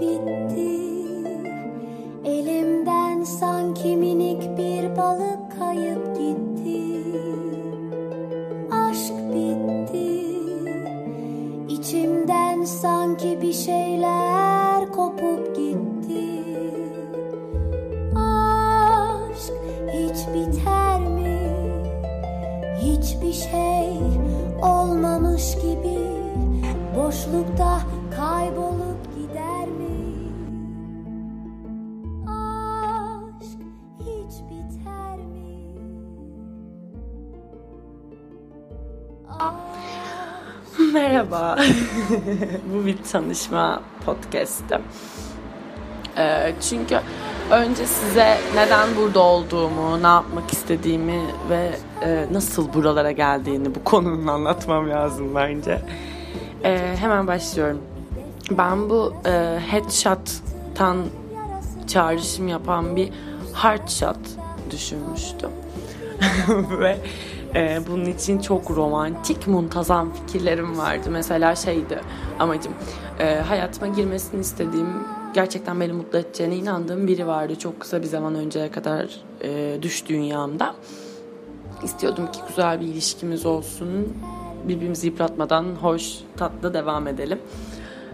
[0.00, 0.80] bitti.
[2.24, 6.80] Elimden sanki minik bir balık kayıp gitti.
[8.70, 10.20] Aşk bitti.
[11.68, 16.44] İçimden sanki bir şeyler kopup gitti.
[18.16, 19.52] Aşk
[19.92, 21.40] hiç biter mi?
[22.80, 23.90] Hiçbir şey
[24.62, 26.00] olmamış gibi
[26.96, 27.80] Boşlukta
[28.16, 29.09] kaybolup
[41.30, 41.62] Merhaba.
[42.74, 44.80] Bu bir tanışma podcast'ı.
[46.18, 46.98] Ee, çünkü
[47.50, 51.70] önce size neden burada olduğumu, ne yapmak istediğimi ve
[52.02, 55.82] e, nasıl buralara geldiğini bu konunun anlatmam lazım bence.
[56.64, 57.80] Ee, hemen başlıyorum.
[58.50, 60.96] Ben bu e, headshot'tan
[61.86, 63.10] çağrışım yapan bir
[63.52, 64.18] hard shot
[64.70, 65.50] düşünmüştüm.
[66.80, 66.96] ve
[67.54, 71.08] e, bunun için çok romantik, muntazam fikirlerim vardı.
[71.10, 72.00] Mesela şeydi
[72.38, 72.72] amacım,
[73.18, 74.88] e, hayatıma girmesini istediğim,
[75.34, 77.58] gerçekten beni mutlu edeceğine inandığım biri vardı.
[77.58, 80.74] Çok kısa bir zaman önceye kadar e, düş dünyamda.
[81.82, 84.16] İstiyordum ki güzel bir ilişkimiz olsun,
[84.68, 87.38] birbirimizi yıpratmadan hoş, tatlı devam edelim.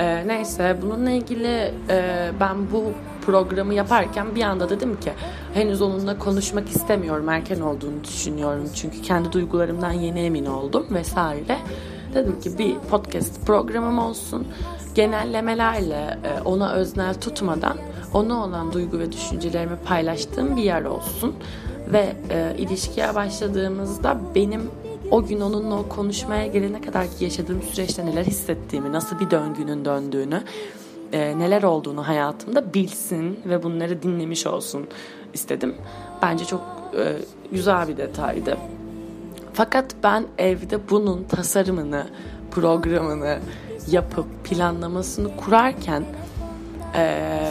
[0.00, 2.84] Ee, neyse bununla ilgili e, ben bu
[3.26, 5.12] programı yaparken bir anda dedim ki
[5.54, 8.64] henüz onunla konuşmak istemiyorum erken olduğunu düşünüyorum.
[8.74, 10.86] Çünkü kendi duygularımdan yeni emin oldum.
[10.90, 11.58] vesaire.
[12.14, 14.46] Dedim ki bir podcast programım olsun.
[14.94, 17.76] Genellemelerle e, ona öznel tutmadan
[18.14, 21.34] ona olan duygu ve düşüncelerimi paylaştığım bir yer olsun.
[21.92, 24.70] Ve e, ilişkiye başladığımızda benim
[25.10, 29.84] o gün onunla o konuşmaya gelene kadar ki yaşadığım süreçte neler hissettiğimi, nasıl bir döngünün
[29.84, 30.42] döndüğünü,
[31.12, 34.86] e, neler olduğunu hayatımda bilsin ve bunları dinlemiş olsun
[35.34, 35.74] istedim.
[36.22, 36.60] Bence çok
[36.98, 37.16] e,
[37.52, 38.56] güzel bir detaydı.
[39.52, 42.06] Fakat ben evde bunun tasarımını,
[42.50, 43.38] programını
[43.90, 46.04] yapıp planlamasını kurarken
[46.94, 47.48] e,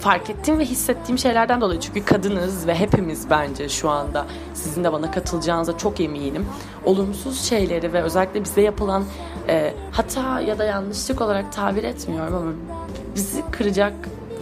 [0.00, 4.92] fark ettiğim ve hissettiğim şeylerden dolayı çünkü kadınız ve hepimiz bence şu anda sizin de
[4.92, 6.46] bana katılacağınıza çok eminim.
[6.84, 9.04] Olumsuz şeyleri ve özellikle bize yapılan
[9.48, 12.52] e, hata ya da yanlışlık olarak tabir etmiyorum ama
[13.14, 13.92] bizi kıracak,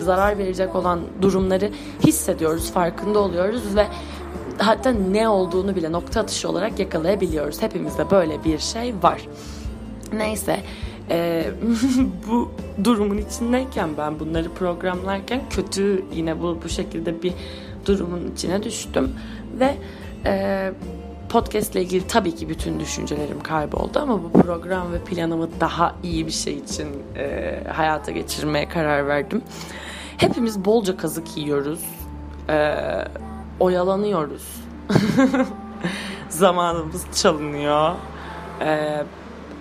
[0.01, 1.71] zarar verecek olan durumları
[2.07, 3.87] hissediyoruz, farkında oluyoruz ve
[4.59, 7.63] hatta ne olduğunu bile nokta atışı olarak yakalayabiliyoruz.
[7.63, 9.29] Hepimizde böyle bir şey var.
[10.13, 10.61] Neyse
[11.11, 11.51] e,
[12.29, 12.51] bu
[12.85, 17.33] durumun içindeyken ben bunları programlarken kötü yine bu bu şekilde bir
[17.87, 19.13] durumun içine düştüm
[19.61, 19.75] ve
[20.25, 20.73] e,
[21.29, 26.27] podcast ile ilgili tabii ki bütün düşüncelerim kayboldu ama bu program ve planımı daha iyi
[26.27, 29.43] bir şey için e, hayata geçirmeye karar verdim.
[30.17, 31.81] Hepimiz bolca kazık yiyoruz,
[32.49, 32.75] e,
[33.61, 34.61] oyalanıyoruz,
[36.29, 37.95] zamanımız çalınıyor.
[38.61, 39.03] E,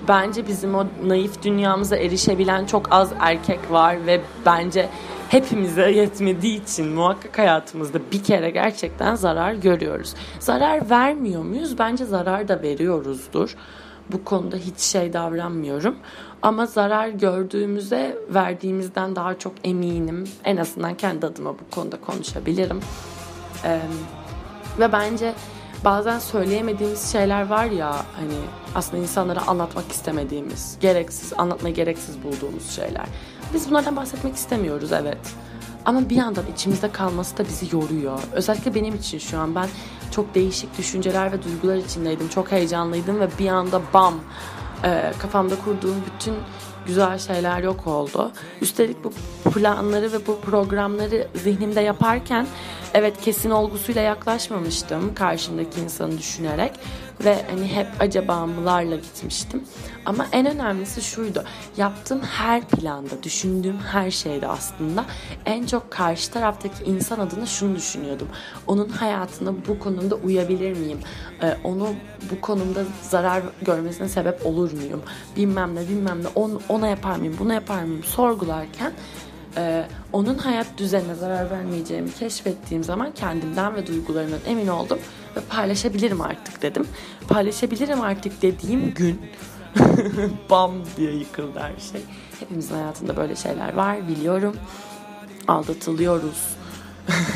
[0.08, 4.90] bence bizim o naif dünyamıza erişebilen çok az erkek var ve bence
[5.30, 10.14] hepimize yetmediği için muhakkak hayatımızda bir kere gerçekten zarar görüyoruz.
[10.40, 11.80] Zarar vermiyor muyuz?
[11.80, 13.56] Bence zarar da veriyoruzdur.
[14.12, 15.96] Bu konuda hiç şey davranmıyorum.
[16.42, 20.24] Ama zarar gördüğümüze verdiğimizden daha çok eminim.
[20.44, 22.80] En azından kendi adıma bu konuda konuşabilirim.
[23.66, 23.80] Ee,
[24.80, 25.34] ve bence
[25.86, 28.38] bazen söyleyemediğimiz şeyler var ya hani
[28.76, 33.06] aslında insanlara anlatmak istemediğimiz, gereksiz, anlatmayı gereksiz bulduğumuz şeyler.
[33.54, 35.18] Biz bunlardan bahsetmek istemiyoruz evet.
[35.86, 38.20] Ama bir yandan içimizde kalması da bizi yoruyor.
[38.32, 39.68] Özellikle benim için şu an ben
[40.12, 42.30] çok değişik düşünceler ve duygular içindeydim.
[42.30, 44.14] Çok heyecanlıydım ve bir anda bam
[44.84, 46.36] e, kafamda kurduğum bütün
[46.88, 48.32] güzel şeyler yok oldu.
[48.62, 49.12] Üstelik bu
[49.50, 52.48] planları ve bu programları zihnimde yaparken
[52.98, 56.72] evet kesin olgusuyla yaklaşmamıştım karşımdaki insanı düşünerek
[57.26, 59.64] ve hani hep acabamılarla gitmiştim.
[60.06, 61.44] Ama en önemlisi şuydu.
[61.78, 65.06] Yaptığım her planda, düşündüğüm her şeyde aslında
[65.46, 68.28] en çok karşı taraftaki insan adına şunu düşünüyordum.
[68.68, 71.00] Onun hayatına bu konumda uyabilir miyim?
[71.44, 71.90] Ee, onu
[72.32, 75.02] bu konumda zarar görmesine sebep olur muyum?
[75.36, 78.94] Bilmem ne bilmem ne On, ona yapar mıyım, buna yapar mıyım sorgularken
[79.58, 85.00] e, onun hayat düzenine zarar vermeyeceğimi keşfettiğim zaman kendimden ve duygularımdan emin oldum
[85.36, 86.88] ve paylaşabilirim artık dedim.
[87.28, 89.22] Paylaşabilirim artık dediğim gün
[90.50, 92.02] bam diye yıkıldı her şey.
[92.40, 94.56] Hepimizin hayatında böyle şeyler var biliyorum.
[95.48, 96.58] Aldatılıyoruz.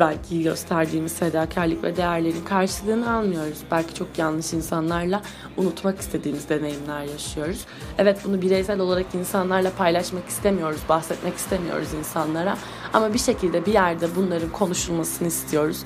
[0.00, 3.58] belki gösterdiğimiz fedakarlık ve değerlerin karşılığını almıyoruz.
[3.70, 5.22] Belki çok yanlış insanlarla
[5.56, 7.66] unutmak istediğimiz deneyimler yaşıyoruz.
[7.98, 12.58] Evet bunu bireysel olarak insanlarla paylaşmak istemiyoruz, bahsetmek istemiyoruz insanlara.
[12.92, 15.84] Ama bir şekilde bir yerde bunların konuşulmasını istiyoruz.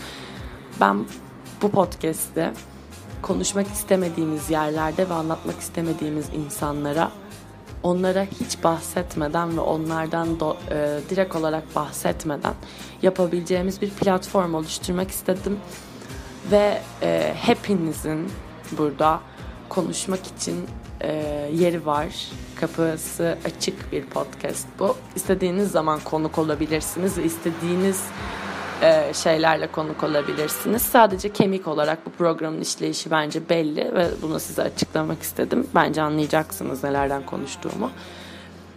[0.81, 1.05] Ben
[1.63, 2.53] bu podcast'te
[3.23, 7.11] konuşmak istemediğimiz yerlerde ve anlatmak istemediğimiz insanlara
[7.83, 12.55] onlara hiç bahsetmeden ve onlardan do, e, direkt olarak bahsetmeden
[13.03, 15.59] yapabileceğimiz bir platform oluşturmak istedim
[16.51, 18.31] ve e, hepinizin
[18.79, 19.21] burada
[19.69, 20.57] konuşmak için
[21.01, 21.13] e,
[21.55, 22.29] yeri var.
[22.61, 24.97] Kapısı açık bir podcast bu.
[25.17, 28.05] İstediğiniz zaman konuk olabilirsiniz ve istediğiniz
[28.83, 30.83] e, şeylerle konuk olabilirsiniz.
[30.83, 35.67] Sadece kemik olarak bu programın işleyişi bence belli ve bunu size açıklamak istedim.
[35.75, 37.91] Bence anlayacaksınız nelerden konuştuğumu.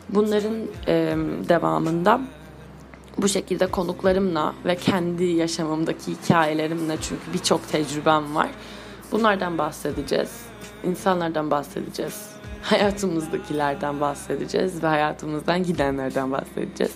[0.09, 0.55] Bunların
[0.87, 1.15] e,
[1.49, 2.21] devamında
[3.17, 8.49] bu şekilde konuklarımla ve kendi yaşamımdaki hikayelerimle çünkü birçok tecrübem var.
[9.11, 10.45] Bunlardan bahsedeceğiz.
[10.83, 12.29] İnsanlardan bahsedeceğiz.
[12.61, 16.93] Hayatımızdakilerden bahsedeceğiz ve hayatımızdan gidenlerden bahsedeceğiz.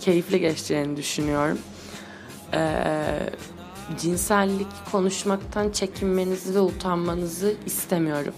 [0.00, 1.58] Keyifli geçeceğini düşünüyorum
[2.54, 2.60] e,
[4.00, 8.34] cinsellik konuşmaktan çekinmenizi ve utanmanızı istemiyorum.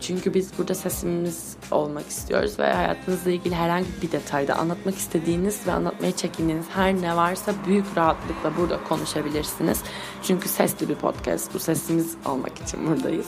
[0.00, 5.72] Çünkü biz burada sesimiz olmak istiyoruz ve hayatınızla ilgili herhangi bir detayda anlatmak istediğiniz ve
[5.72, 9.82] anlatmaya çekindiğiniz her ne varsa büyük rahatlıkla burada konuşabilirsiniz.
[10.22, 13.26] Çünkü sesli bir podcast bu sesimiz olmak için buradayız.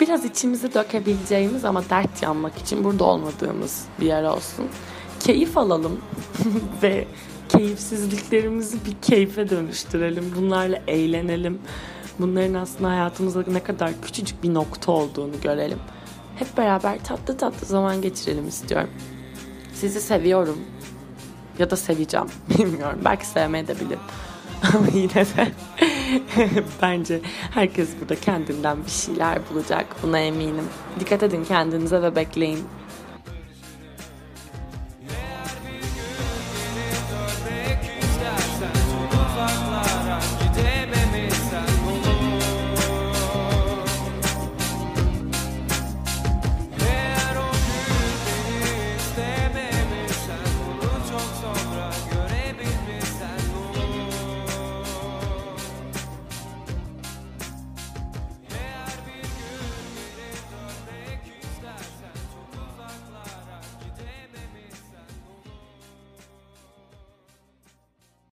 [0.00, 4.66] Biraz içimizi dökebileceğimiz ama dert yanmak için burada olmadığımız bir yer olsun.
[5.20, 6.00] Keyif alalım
[6.82, 7.06] ve
[7.56, 10.32] keyifsizliklerimizi bir keyfe dönüştürelim.
[10.36, 11.58] Bunlarla eğlenelim.
[12.18, 15.78] Bunların aslında hayatımızda ne kadar küçücük bir nokta olduğunu görelim.
[16.36, 18.90] Hep beraber tatlı tatlı zaman geçirelim istiyorum.
[19.74, 20.58] Sizi seviyorum.
[21.58, 22.26] Ya da seveceğim.
[22.58, 23.00] Bilmiyorum.
[23.04, 23.98] Belki sevmeye de bilirim.
[24.74, 25.52] Ama yine de
[26.82, 27.20] bence
[27.50, 29.86] herkes burada kendinden bir şeyler bulacak.
[30.02, 30.64] Buna eminim.
[31.00, 32.58] Dikkat edin kendinize ve bekleyin.